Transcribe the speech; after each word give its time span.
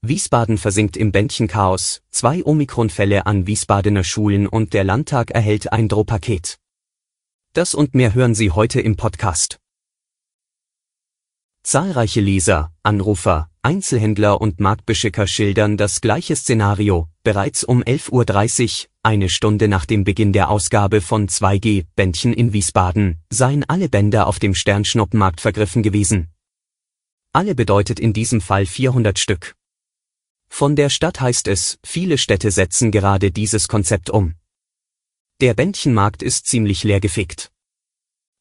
Wiesbaden 0.00 0.58
versinkt 0.58 0.96
im 0.96 1.10
Bändchenchaos, 1.10 2.02
zwei 2.10 2.44
Omikron-Fälle 2.44 3.26
an 3.26 3.48
Wiesbadener 3.48 4.04
Schulen 4.04 4.46
und 4.46 4.72
der 4.72 4.84
Landtag 4.84 5.32
erhält 5.32 5.72
ein 5.72 5.88
Drohpaket. 5.88 6.58
Das 7.52 7.74
und 7.74 7.96
mehr 7.96 8.14
hören 8.14 8.36
Sie 8.36 8.52
heute 8.52 8.80
im 8.80 8.94
Podcast. 8.94 9.58
Zahlreiche 11.64 12.20
Leser, 12.20 12.72
Anrufer, 12.84 13.50
Einzelhändler 13.62 14.40
und 14.40 14.60
Marktbeschicker 14.60 15.26
schildern 15.26 15.76
das 15.76 16.00
gleiche 16.00 16.36
Szenario, 16.36 17.08
bereits 17.24 17.64
um 17.64 17.82
11.30 17.82 18.84
Uhr, 18.84 18.90
eine 19.02 19.28
Stunde 19.28 19.66
nach 19.66 19.84
dem 19.84 20.04
Beginn 20.04 20.32
der 20.32 20.48
Ausgabe 20.48 21.00
von 21.00 21.26
2G 21.28 21.86
Bändchen 21.96 22.32
in 22.32 22.52
Wiesbaden, 22.52 23.18
seien 23.30 23.64
alle 23.64 23.88
Bänder 23.88 24.28
auf 24.28 24.38
dem 24.38 24.54
Sternschnuppenmarkt 24.54 25.40
vergriffen 25.40 25.82
gewesen. 25.82 26.28
Alle 27.32 27.56
bedeutet 27.56 27.98
in 27.98 28.12
diesem 28.12 28.40
Fall 28.40 28.64
400 28.64 29.18
Stück. 29.18 29.57
Von 30.48 30.76
der 30.76 30.90
Stadt 30.90 31.20
heißt 31.20 31.48
es, 31.48 31.78
viele 31.84 32.18
Städte 32.18 32.50
setzen 32.50 32.90
gerade 32.90 33.30
dieses 33.30 33.68
Konzept 33.68 34.10
um. 34.10 34.34
Der 35.40 35.54
Bändchenmarkt 35.54 36.22
ist 36.22 36.46
ziemlich 36.46 36.82
leergefegt. 36.82 37.52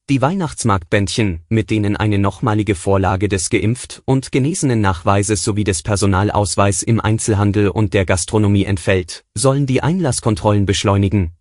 Die 0.09 0.21
Weihnachtsmarktbändchen, 0.21 1.43
mit 1.49 1.69
denen 1.69 1.97
eine 1.97 2.17
nochmalige 2.17 2.75
Vorlage 2.75 3.27
des 3.27 3.49
Geimpft- 3.49 4.01
und 4.05 4.31
genesenen 4.31 4.79
Nachweises 4.79 5.43
sowie 5.43 5.65
des 5.65 5.83
Personalausweis 5.83 6.81
im 6.81 7.01
Einzelhandel 7.01 7.67
und 7.67 7.93
der 7.93 8.05
Gastronomie 8.05 8.63
entfällt, 8.63 9.25
sollen 9.35 9.65
die 9.65 9.83
Einlasskontrollen 9.83 10.65
beschleunigen. 10.65 11.33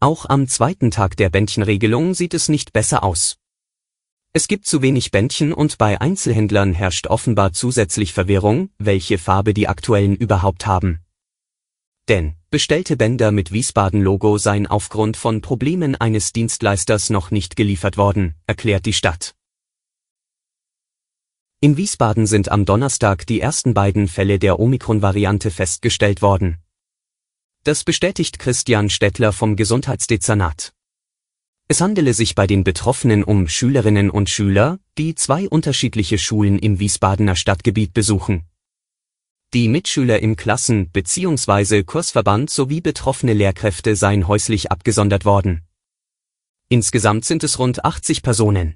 Auch 0.00 0.26
am 0.28 0.48
zweiten 0.48 0.90
Tag 0.90 1.16
der 1.16 1.30
Bändchenregelung 1.30 2.14
sieht 2.14 2.34
es 2.34 2.48
nicht 2.48 2.72
besser 2.72 3.04
aus. 3.04 3.39
Es 4.32 4.46
gibt 4.46 4.64
zu 4.64 4.80
wenig 4.80 5.10
Bändchen 5.10 5.52
und 5.52 5.76
bei 5.76 6.00
Einzelhändlern 6.00 6.72
herrscht 6.72 7.08
offenbar 7.08 7.52
zusätzlich 7.52 8.12
Verwirrung, 8.12 8.70
welche 8.78 9.18
Farbe 9.18 9.54
die 9.54 9.66
aktuellen 9.66 10.14
überhaupt 10.14 10.66
haben. 10.66 11.00
Denn 12.08 12.36
bestellte 12.48 12.96
Bänder 12.96 13.32
mit 13.32 13.50
Wiesbaden-Logo 13.50 14.38
seien 14.38 14.68
aufgrund 14.68 15.16
von 15.16 15.40
Problemen 15.40 15.96
eines 15.96 16.32
Dienstleisters 16.32 17.10
noch 17.10 17.32
nicht 17.32 17.56
geliefert 17.56 17.96
worden, 17.96 18.36
erklärt 18.46 18.86
die 18.86 18.92
Stadt. 18.92 19.34
In 21.60 21.76
Wiesbaden 21.76 22.26
sind 22.26 22.50
am 22.50 22.64
Donnerstag 22.64 23.26
die 23.26 23.40
ersten 23.40 23.74
beiden 23.74 24.06
Fälle 24.06 24.38
der 24.38 24.60
Omikron-Variante 24.60 25.50
festgestellt 25.50 26.22
worden. 26.22 26.58
Das 27.64 27.84
bestätigt 27.84 28.38
Christian 28.38 28.90
Stettler 28.90 29.32
vom 29.32 29.56
Gesundheitsdezernat. 29.56 30.72
Es 31.70 31.80
handele 31.80 32.14
sich 32.14 32.34
bei 32.34 32.48
den 32.48 32.64
Betroffenen 32.64 33.22
um 33.22 33.46
Schülerinnen 33.46 34.10
und 34.10 34.28
Schüler, 34.28 34.80
die 34.98 35.14
zwei 35.14 35.48
unterschiedliche 35.48 36.18
Schulen 36.18 36.58
im 36.58 36.80
Wiesbadener 36.80 37.36
Stadtgebiet 37.36 37.94
besuchen. 37.94 38.42
Die 39.54 39.68
Mitschüler 39.68 40.18
im 40.18 40.34
Klassen- 40.34 40.90
bzw. 40.90 41.84
Kursverband 41.84 42.50
sowie 42.50 42.80
betroffene 42.80 43.34
Lehrkräfte 43.34 43.94
seien 43.94 44.26
häuslich 44.26 44.72
abgesondert 44.72 45.24
worden. 45.24 45.62
Insgesamt 46.68 47.24
sind 47.24 47.44
es 47.44 47.60
rund 47.60 47.84
80 47.84 48.24
Personen. 48.24 48.74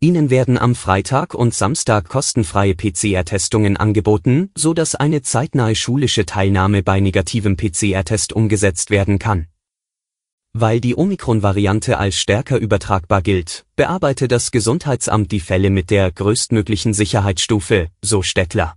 Ihnen 0.00 0.28
werden 0.28 0.58
am 0.58 0.74
Freitag 0.74 1.34
und 1.34 1.54
Samstag 1.54 2.08
kostenfreie 2.08 2.74
PCR-Testungen 2.74 3.76
angeboten, 3.76 4.50
so 4.56 4.74
dass 4.74 4.96
eine 4.96 5.22
zeitnahe 5.22 5.76
schulische 5.76 6.26
Teilnahme 6.26 6.82
bei 6.82 6.98
negativem 6.98 7.56
PCR-Test 7.56 8.32
umgesetzt 8.32 8.90
werden 8.90 9.20
kann. 9.20 9.46
Weil 10.58 10.80
die 10.80 10.96
Omikron-Variante 10.96 11.98
als 11.98 12.16
stärker 12.16 12.56
übertragbar 12.56 13.20
gilt, 13.20 13.66
bearbeite 13.76 14.26
das 14.26 14.50
Gesundheitsamt 14.50 15.30
die 15.30 15.40
Fälle 15.40 15.68
mit 15.68 15.90
der 15.90 16.10
größtmöglichen 16.10 16.94
Sicherheitsstufe, 16.94 17.88
so 18.00 18.22
Stettler. 18.22 18.74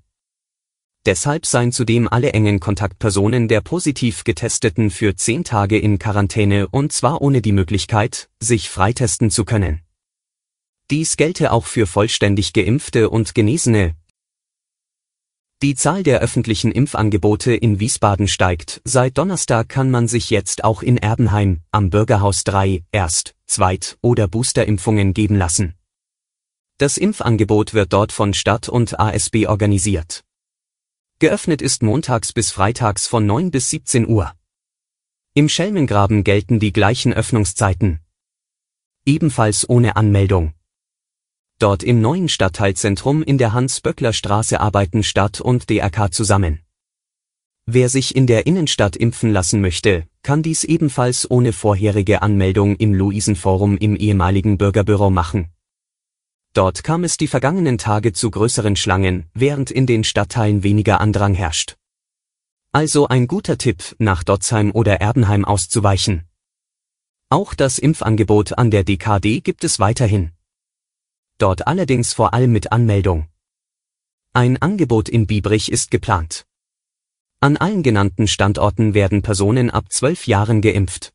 Deshalb 1.05 1.45
seien 1.45 1.71
zudem 1.71 2.09
alle 2.09 2.33
engen 2.33 2.59
Kontaktpersonen 2.59 3.47
der 3.47 3.61
positiv 3.61 4.25
Getesteten 4.25 4.89
für 4.89 5.15
zehn 5.15 5.45
Tage 5.45 5.79
in 5.79 5.99
Quarantäne 5.99 6.67
und 6.67 6.91
zwar 6.91 7.21
ohne 7.21 7.41
die 7.41 7.53
Möglichkeit, 7.53 8.27
sich 8.41 8.69
freitesten 8.69 9.31
zu 9.31 9.45
können. 9.45 9.79
Dies 10.91 11.15
gelte 11.15 11.53
auch 11.53 11.65
für 11.65 11.87
vollständig 11.87 12.51
geimpfte 12.51 13.09
und 13.09 13.33
Genesene, 13.33 13.95
die 15.61 15.75
Zahl 15.75 16.03
der 16.03 16.21
öffentlichen 16.21 16.71
Impfangebote 16.71 17.53
in 17.53 17.81
Wiesbaden 17.81 18.29
steigt. 18.29 18.81
Seit 18.85 19.17
Donnerstag 19.17 19.67
kann 19.67 19.91
man 19.91 20.07
sich 20.07 20.29
jetzt 20.29 20.63
auch 20.63 20.81
in 20.81 20.97
Erbenheim 20.97 21.61
am 21.71 21.89
Bürgerhaus 21.89 22.45
3 22.45 22.85
Erst-, 22.93 23.35
Zweit- 23.45 23.97
oder 24.01 24.29
Boosterimpfungen 24.29 25.13
geben 25.13 25.35
lassen. 25.35 25.75
Das 26.77 26.97
Impfangebot 26.97 27.73
wird 27.73 27.91
dort 27.91 28.13
von 28.13 28.33
Stadt 28.33 28.69
und 28.69 29.01
ASB 29.01 29.47
organisiert. 29.47 30.23
Geöffnet 31.19 31.61
ist 31.61 31.83
montags 31.83 32.31
bis 32.31 32.51
freitags 32.51 33.05
von 33.07 33.25
9 33.25 33.51
bis 33.51 33.69
17 33.69 34.07
Uhr. 34.07 34.31
Im 35.33 35.49
Schelmengraben 35.49 36.23
gelten 36.23 36.59
die 36.59 36.71
gleichen 36.71 37.13
Öffnungszeiten. 37.13 37.99
Ebenfalls 39.05 39.69
ohne 39.69 39.97
Anmeldung. 39.97 40.53
Dort 41.59 41.83
im 41.83 41.99
neuen 41.99 42.29
Stadtteilzentrum 42.29 43.21
in 43.21 43.37
der 43.37 43.51
Hans-Böckler-Straße 43.51 44.61
arbeiten 44.61 45.03
Stadt 45.03 45.41
und 45.41 45.69
DRK 45.69 46.09
zusammen. 46.13 46.61
Wer 47.65 47.89
sich 47.89 48.15
in 48.15 48.27
der 48.27 48.47
Innenstadt 48.47 48.95
impfen 48.95 49.33
lassen 49.33 49.59
möchte, 49.59 50.07
kann 50.23 50.41
dies 50.41 50.63
ebenfalls 50.63 51.29
ohne 51.29 51.51
vorherige 51.51 52.21
Anmeldung 52.21 52.77
im 52.77 52.93
Luisenforum 52.93 53.77
im 53.77 53.97
ehemaligen 53.97 54.57
Bürgerbüro 54.57 55.09
machen. 55.09 55.49
Dort 56.53 56.85
kam 56.85 57.03
es 57.03 57.17
die 57.17 57.27
vergangenen 57.27 57.77
Tage 57.77 58.13
zu 58.13 58.31
größeren 58.31 58.77
Schlangen, 58.77 59.25
während 59.33 59.69
in 59.69 59.85
den 59.85 60.05
Stadtteilen 60.05 60.63
weniger 60.63 61.01
Andrang 61.01 61.33
herrscht. 61.33 61.75
Also 62.71 63.09
ein 63.09 63.27
guter 63.27 63.57
Tipp, 63.57 63.97
nach 63.99 64.23
Dotzheim 64.23 64.71
oder 64.71 65.01
Erbenheim 65.01 65.43
auszuweichen. 65.43 66.23
Auch 67.29 67.53
das 67.53 67.79
Impfangebot 67.79 68.57
an 68.57 68.71
der 68.71 68.85
DKD 68.85 69.41
gibt 69.41 69.65
es 69.65 69.77
weiterhin 69.77 70.31
dort 71.41 71.67
allerdings 71.67 72.13
vor 72.13 72.33
allem 72.33 72.51
mit 72.51 72.71
Anmeldung. 72.71 73.27
Ein 74.33 74.61
Angebot 74.61 75.09
in 75.09 75.25
Biebrich 75.25 75.71
ist 75.71 75.89
geplant. 75.89 76.45
An 77.39 77.57
allen 77.57 77.83
genannten 77.83 78.27
Standorten 78.27 78.93
werden 78.93 79.21
Personen 79.21 79.69
ab 79.69 79.91
zwölf 79.91 80.27
Jahren 80.27 80.61
geimpft. 80.61 81.13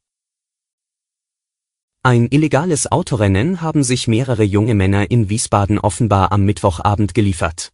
Ein 2.03 2.29
illegales 2.29 2.91
Autorennen 2.91 3.61
haben 3.61 3.83
sich 3.83 4.09
mehrere 4.09 4.43
junge 4.43 4.75
Männer 4.75 5.11
in 5.11 5.31
Wiesbaden 5.31 5.79
offenbar 5.79 6.33
am 6.33 6.45
Mittwochabend 6.45 7.15
geliefert. 7.15 7.73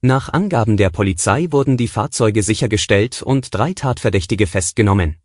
Nach 0.00 0.32
Angaben 0.32 0.76
der 0.76 0.90
Polizei 0.90 1.48
wurden 1.50 1.76
die 1.76 1.88
Fahrzeuge 1.88 2.42
sichergestellt 2.42 3.22
und 3.22 3.52
drei 3.52 3.74
Tatverdächtige 3.74 4.46
festgenommen. 4.46 5.16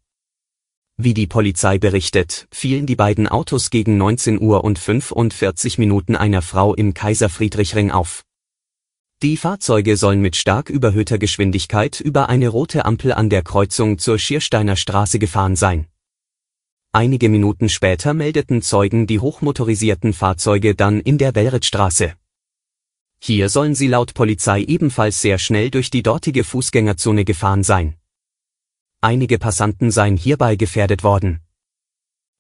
Wie 0.98 1.16
die 1.16 1.26
Polizei 1.26 1.80
berichtet, 1.80 2.48
fielen 2.52 2.86
die 2.86 2.96
beiden 2.96 3.28
Autos 3.28 3.72
gegen 3.72 3.98
19 3.98 4.40
Uhr 4.40 4.64
und 4.64 4.78
45 4.78 5.80
Minuten 5.80 6.16
einer 6.16 6.44
Frau 6.44 6.76
im 6.76 6.94
Kaiser-Friedrich-Ring 6.94 7.90
auf. 7.90 8.24
Die 9.24 9.38
Fahrzeuge 9.38 9.98
sollen 9.98 10.22
mit 10.22 10.36
stark 10.36 10.70
überhöhter 10.70 11.18
Geschwindigkeit 11.18 12.00
über 12.00 12.30
eine 12.30 12.50
rote 12.50 12.86
Ampel 12.86 13.12
an 13.12 13.32
der 13.32 13.42
Kreuzung 13.42 13.98
zur 13.98 14.20
Schiersteiner 14.20 14.76
Straße 14.76 15.18
gefahren 15.18 15.56
sein. 15.56 15.88
Einige 16.92 17.28
Minuten 17.28 17.70
später 17.70 18.14
meldeten 18.14 18.62
Zeugen 18.62 19.08
die 19.08 19.20
hochmotorisierten 19.20 20.14
Fahrzeuge 20.14 20.76
dann 20.76 21.00
in 21.00 21.18
der 21.18 21.32
Bellrittstraße. 21.32 22.14
Hier 23.20 23.50
sollen 23.50 23.74
sie 23.74 23.88
laut 23.88 24.14
Polizei 24.14 24.62
ebenfalls 24.62 25.22
sehr 25.22 25.40
schnell 25.40 25.72
durch 25.72 25.90
die 25.90 26.04
dortige 26.04 26.44
Fußgängerzone 26.44 27.26
gefahren 27.26 27.64
sein. 27.64 27.96
Einige 29.04 29.38
Passanten 29.38 29.92
seien 29.92 30.16
hierbei 30.16 30.56
gefährdet 30.56 31.04
worden. 31.04 31.42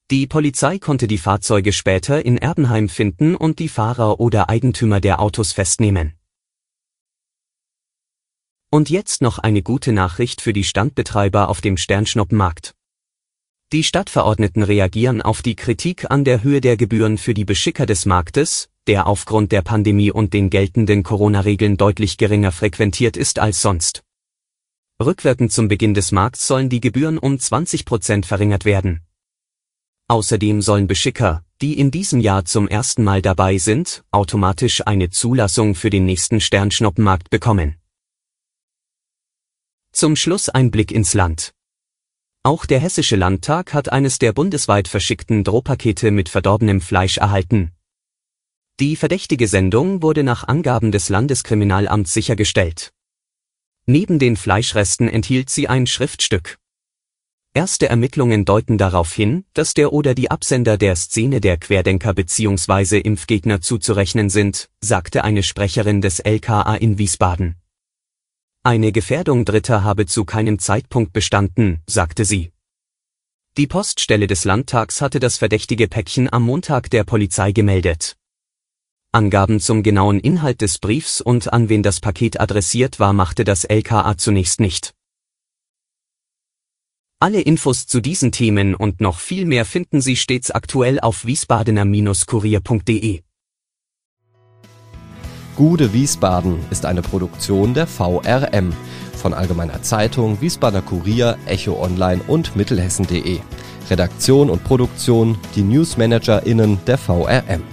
Die 0.09 0.27
Polizei 0.27 0.79
konnte 0.79 1.07
die 1.07 1.17
Fahrzeuge 1.17 1.73
später 1.73 2.25
in 2.25 2.37
Erbenheim 2.37 2.87
finden 2.87 3.35
und 3.35 3.59
die 3.59 3.67
Fahrer 3.67 4.21
oder 4.21 4.47
Eigentümer 4.47 5.01
der 5.01 5.19
Autos 5.19 5.51
festnehmen. 5.51 6.13
Und 8.69 8.89
jetzt 8.89 9.21
noch 9.21 9.39
eine 9.39 9.61
gute 9.61 9.91
Nachricht 9.91 10.39
für 10.39 10.53
die 10.53 10.63
Standbetreiber 10.63 11.49
auf 11.49 11.59
dem 11.59 11.75
Sternschnuppenmarkt. 11.75 12.73
Die 13.73 13.83
Stadtverordneten 13.83 14.63
reagieren 14.63 15.21
auf 15.21 15.41
die 15.41 15.57
Kritik 15.57 16.11
an 16.11 16.23
der 16.23 16.43
Höhe 16.43 16.61
der 16.61 16.77
Gebühren 16.77 17.17
für 17.17 17.33
die 17.33 17.43
Beschicker 17.43 17.85
des 17.85 18.05
Marktes, 18.05 18.69
der 18.87 19.07
aufgrund 19.07 19.51
der 19.51 19.63
Pandemie 19.63 20.11
und 20.11 20.33
den 20.33 20.49
geltenden 20.49 21.03
Corona-Regeln 21.03 21.75
deutlich 21.75 22.17
geringer 22.17 22.53
frequentiert 22.53 23.17
ist 23.17 23.37
als 23.37 23.61
sonst. 23.61 24.05
Rückwirkend 25.01 25.51
zum 25.51 25.67
Beginn 25.67 25.93
des 25.93 26.11
Markts 26.11 26.47
sollen 26.47 26.69
die 26.69 26.79
Gebühren 26.79 27.17
um 27.17 27.39
20 27.39 27.85
Prozent 27.85 28.25
verringert 28.25 28.63
werden. 28.63 29.01
Außerdem 30.07 30.61
sollen 30.61 30.87
Beschicker, 30.87 31.43
die 31.61 31.79
in 31.79 31.89
diesem 31.89 32.19
Jahr 32.19 32.45
zum 32.45 32.67
ersten 32.67 33.03
Mal 33.03 33.21
dabei 33.21 33.57
sind, 33.57 34.03
automatisch 34.11 34.85
eine 34.85 35.09
Zulassung 35.09 35.75
für 35.75 35.89
den 35.89 36.05
nächsten 36.05 36.39
Sternschnuppenmarkt 36.39 37.29
bekommen. 37.29 37.77
Zum 39.91 40.15
Schluss 40.15 40.49
ein 40.49 40.71
Blick 40.71 40.91
ins 40.91 41.13
Land. 41.13 41.53
Auch 42.43 42.65
der 42.65 42.79
Hessische 42.79 43.15
Landtag 43.15 43.73
hat 43.73 43.89
eines 43.89 44.19
der 44.19 44.33
bundesweit 44.33 44.87
verschickten 44.87 45.43
Drohpakete 45.43 46.11
mit 46.11 46.29
verdorbenem 46.29 46.81
Fleisch 46.81 47.17
erhalten. 47.17 47.71
Die 48.79 48.95
verdächtige 48.95 49.47
Sendung 49.47 50.01
wurde 50.01 50.23
nach 50.23 50.47
Angaben 50.47 50.91
des 50.91 51.09
Landeskriminalamts 51.09 52.13
sichergestellt. 52.13 52.92
Neben 53.85 54.17
den 54.17 54.37
Fleischresten 54.37 55.09
enthielt 55.09 55.49
sie 55.49 55.67
ein 55.67 55.87
Schriftstück. 55.87 56.57
Erste 57.53 57.89
Ermittlungen 57.89 58.45
deuten 58.45 58.77
darauf 58.77 59.13
hin, 59.13 59.45
dass 59.53 59.73
der 59.73 59.91
oder 59.91 60.15
die 60.15 60.31
Absender 60.31 60.77
der 60.77 60.95
Szene 60.95 61.41
der 61.41 61.57
Querdenker 61.57 62.13
bzw. 62.13 62.99
Impfgegner 62.99 63.61
zuzurechnen 63.61 64.29
sind, 64.29 64.69
sagte 64.81 65.23
eine 65.23 65.43
Sprecherin 65.43 66.01
des 66.01 66.19
LKA 66.19 66.75
in 66.75 66.97
Wiesbaden. 66.97 67.55
Eine 68.63 68.93
Gefährdung 68.93 69.43
Dritter 69.43 69.83
habe 69.83 70.05
zu 70.05 70.23
keinem 70.23 70.57
Zeitpunkt 70.57 71.11
bestanden, 71.11 71.81
sagte 71.85 72.23
sie. 72.23 72.53
Die 73.57 73.67
Poststelle 73.67 74.27
des 74.27 74.45
Landtags 74.45 75.01
hatte 75.01 75.19
das 75.19 75.37
verdächtige 75.37 75.89
Päckchen 75.89 76.31
am 76.31 76.43
Montag 76.43 76.89
der 76.89 77.03
Polizei 77.03 77.51
gemeldet. 77.51 78.15
Angaben 79.13 79.59
zum 79.59 79.83
genauen 79.83 80.19
Inhalt 80.19 80.61
des 80.61 80.79
Briefs 80.79 81.21
und 81.21 81.53
an 81.53 81.69
wen 81.69 81.83
das 81.83 81.99
Paket 81.99 82.41
adressiert 82.41 82.99
war, 82.99 83.13
machte 83.13 83.43
das 83.43 83.63
LKA 83.63 84.17
zunächst 84.17 84.59
nicht. 84.59 84.95
Alle 87.19 87.39
Infos 87.41 87.85
zu 87.85 88.01
diesen 88.01 88.31
Themen 88.31 88.73
und 88.73 89.01
noch 89.01 89.19
viel 89.19 89.45
mehr 89.45 89.65
finden 89.65 90.01
Sie 90.01 90.15
stets 90.15 90.49
aktuell 90.49 90.99
auf 90.99 91.25
wiesbadener-kurier.de. 91.25 93.21
Gude 95.55 95.93
Wiesbaden 95.93 96.57
ist 96.71 96.87
eine 96.87 97.03
Produktion 97.03 97.75
der 97.75 97.85
VRM 97.85 98.73
von 99.15 99.35
Allgemeiner 99.35 99.83
Zeitung, 99.83 100.41
Wiesbadener 100.41 100.81
Kurier, 100.81 101.37
Echo 101.45 101.79
Online 101.79 102.19
und 102.27 102.55
Mittelhessen.de. 102.55 103.39
Redaktion 103.91 104.49
und 104.49 104.63
Produktion 104.63 105.37
die 105.55 105.61
NewsmanagerInnen 105.61 106.79
der 106.87 106.97
VRM. 106.97 107.72